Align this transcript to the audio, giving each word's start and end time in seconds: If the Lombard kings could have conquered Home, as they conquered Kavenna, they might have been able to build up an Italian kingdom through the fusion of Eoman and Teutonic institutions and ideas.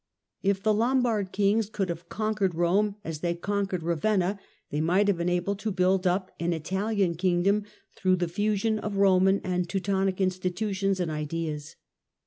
If 0.41 0.63
the 0.63 0.73
Lombard 0.73 1.31
kings 1.31 1.69
could 1.69 1.89
have 1.89 2.09
conquered 2.09 2.55
Home, 2.55 2.95
as 3.03 3.19
they 3.19 3.35
conquered 3.35 3.83
Kavenna, 3.83 4.39
they 4.71 4.81
might 4.81 5.07
have 5.07 5.17
been 5.17 5.29
able 5.29 5.55
to 5.57 5.69
build 5.71 6.07
up 6.07 6.31
an 6.39 6.53
Italian 6.53 7.13
kingdom 7.13 7.65
through 7.95 8.15
the 8.15 8.27
fusion 8.27 8.79
of 8.79 8.93
Eoman 8.93 9.41
and 9.43 9.69
Teutonic 9.69 10.19
institutions 10.19 10.99
and 10.99 11.11
ideas. 11.11 11.75